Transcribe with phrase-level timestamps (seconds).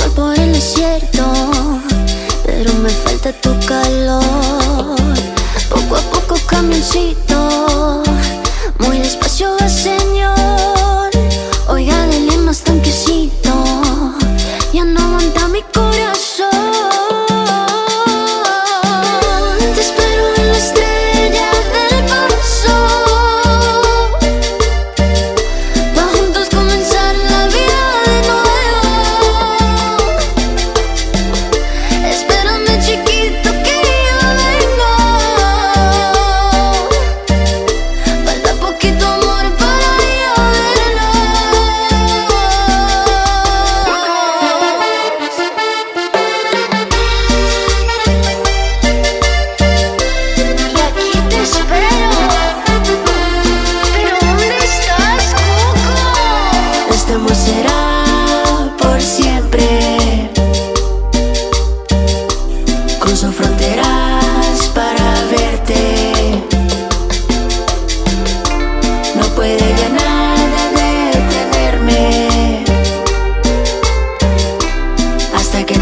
[0.00, 1.24] Soy por el desierto,
[2.44, 4.96] pero me falta tu calor.
[5.68, 7.29] Poco a poco camioncito.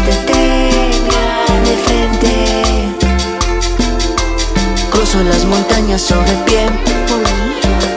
[0.05, 1.25] Te tenga
[1.65, 2.31] de frente.
[4.91, 6.65] Cruzo las montañas sobre pie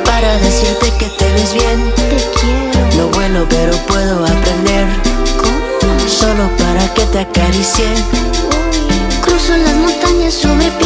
[0.04, 1.92] para decirte que te ves bien.
[1.96, 4.86] Te quiero No vuelo, pero puedo aprender.
[6.06, 7.86] Solo para que te acaricie.
[9.22, 10.81] Cruzo las montañas sobre pie.